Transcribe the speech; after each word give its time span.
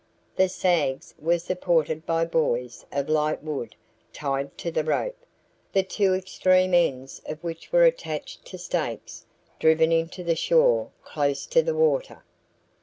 The 0.35 0.49
sags 0.49 1.13
were 1.19 1.37
supported 1.37 2.07
by 2.07 2.25
buoys 2.25 2.87
of 2.91 3.07
light 3.07 3.43
wood 3.43 3.75
tied 4.11 4.57
to 4.57 4.71
the 4.71 4.83
rope, 4.83 5.27
the 5.73 5.83
two 5.83 6.15
extreme 6.15 6.73
ends 6.73 7.21
of 7.27 7.43
which 7.43 7.71
were 7.71 7.83
attached 7.83 8.43
to 8.45 8.57
stakes 8.57 9.27
driven 9.59 9.91
into 9.91 10.23
the 10.23 10.35
shore 10.35 10.89
close 11.03 11.45
to 11.45 11.61
the 11.61 11.75
water. 11.75 12.23